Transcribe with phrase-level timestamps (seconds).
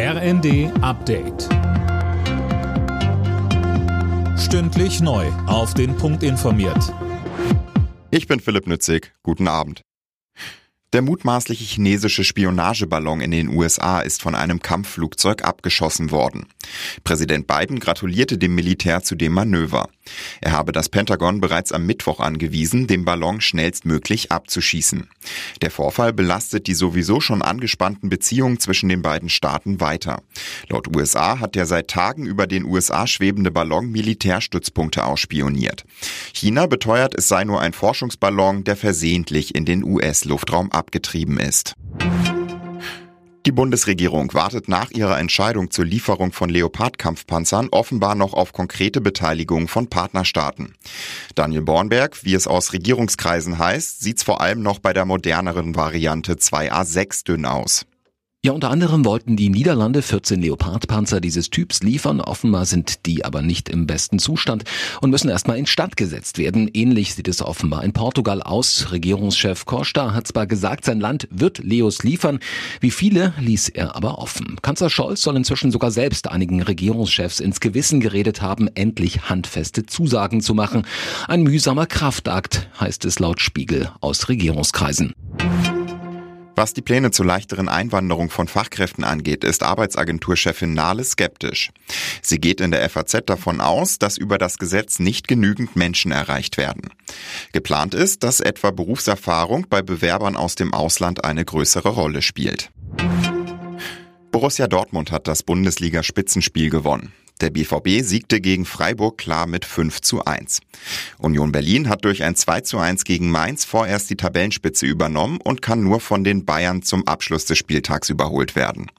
[0.00, 1.48] RND Update.
[4.38, 5.26] Stündlich neu.
[5.48, 6.94] Auf den Punkt informiert.
[8.12, 9.12] Ich bin Philipp Nützig.
[9.24, 9.82] Guten Abend.
[10.94, 16.46] Der mutmaßliche chinesische Spionageballon in den USA ist von einem Kampfflugzeug abgeschossen worden.
[17.04, 19.90] Präsident Biden gratulierte dem Militär zu dem Manöver.
[20.40, 25.10] Er habe das Pentagon bereits am Mittwoch angewiesen, den Ballon schnellstmöglich abzuschießen.
[25.60, 30.22] Der Vorfall belastet die sowieso schon angespannten Beziehungen zwischen den beiden Staaten weiter.
[30.70, 35.84] Laut USA hat der seit Tagen über den USA schwebende Ballon Militärstützpunkte ausspioniert.
[36.32, 41.74] China beteuert, es sei nur ein Forschungsballon, der versehentlich in den US-Luftraum abgetrieben ist.
[43.48, 49.68] Die Bundesregierung wartet nach ihrer Entscheidung zur Lieferung von Leopard-Kampfpanzern offenbar noch auf konkrete Beteiligung
[49.68, 50.74] von Partnerstaaten.
[51.34, 56.34] Daniel Bornberg, wie es aus Regierungskreisen heißt, sieht's vor allem noch bei der moderneren Variante
[56.34, 57.86] 2A6 dünn aus.
[58.44, 62.20] Ja, unter anderem wollten die Niederlande 14 Leopardpanzer dieses Typs liefern.
[62.20, 64.62] Offenbar sind die aber nicht im besten Zustand
[65.00, 66.70] und müssen erstmal instand gesetzt werden.
[66.72, 68.92] Ähnlich sieht es offenbar in Portugal aus.
[68.92, 72.38] Regierungschef Costa hat zwar gesagt, sein Land wird Leos liefern.
[72.80, 74.54] Wie viele ließ er aber offen.
[74.62, 80.42] Kanzler Scholz soll inzwischen sogar selbst einigen Regierungschefs ins Gewissen geredet haben, endlich handfeste Zusagen
[80.42, 80.86] zu machen.
[81.26, 85.12] Ein mühsamer Kraftakt, heißt es laut Spiegel aus Regierungskreisen.
[86.58, 91.70] Was die Pläne zur leichteren Einwanderung von Fachkräften angeht, ist Arbeitsagenturchefin Nahle skeptisch.
[92.20, 96.56] Sie geht in der FAZ davon aus, dass über das Gesetz nicht genügend Menschen erreicht
[96.56, 96.90] werden.
[97.52, 102.72] Geplant ist, dass etwa Berufserfahrung bei Bewerbern aus dem Ausland eine größere Rolle spielt.
[104.32, 107.12] Borussia Dortmund hat das Bundesliga-Spitzenspiel gewonnen.
[107.40, 110.60] Der BVB siegte gegen Freiburg klar mit 5 zu 1.
[111.18, 115.62] Union Berlin hat durch ein 2 zu 1 gegen Mainz vorerst die Tabellenspitze übernommen und
[115.62, 118.90] kann nur von den Bayern zum Abschluss des Spieltags überholt werden.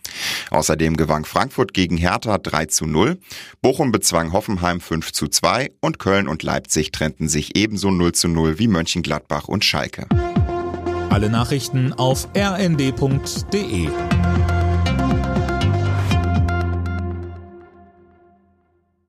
[0.51, 3.19] Außerdem gewann Frankfurt gegen Hertha 3 zu 0,
[3.61, 8.29] Bochum bezwang Hoffenheim 5 zu 2 und Köln und Leipzig trennten sich ebenso 0 zu
[8.29, 10.07] 0 wie Mönchengladbach und Schalke.
[11.09, 13.89] Alle Nachrichten auf rnd.de